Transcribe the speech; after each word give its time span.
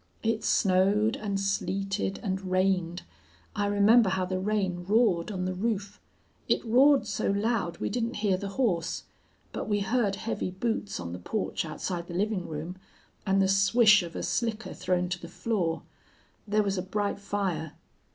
It 0.23 0.43
snowed 0.43 1.15
and 1.15 1.39
sleeted 1.39 2.19
and 2.23 2.49
rained. 2.49 3.03
I 3.55 3.67
remember 3.67 4.09
how 4.09 4.25
the 4.25 4.39
rain 4.39 4.83
roared 4.87 5.31
on 5.31 5.45
the 5.45 5.53
roof. 5.53 6.01
It 6.47 6.65
roared 6.65 7.05
so 7.05 7.27
loud 7.29 7.77
we 7.77 7.87
didn't 7.91 8.15
hear 8.15 8.35
the 8.35 8.49
horse. 8.57 9.03
But 9.51 9.69
we 9.69 9.81
heard 9.81 10.15
heavy 10.15 10.49
boots 10.49 10.99
on 10.99 11.13
the 11.13 11.19
porch 11.19 11.65
outside 11.65 12.07
the 12.07 12.15
living 12.15 12.47
room, 12.47 12.77
and 13.27 13.39
the 13.39 13.47
swish 13.47 14.01
of 14.01 14.15
a 14.15 14.23
slicker 14.23 14.73
thrown 14.73 15.07
to 15.09 15.21
the 15.21 15.27
floor. 15.29 15.83
There 16.47 16.63
was 16.63 16.79
a 16.79 16.81
bright 16.81 17.19
fire. 17.19 17.73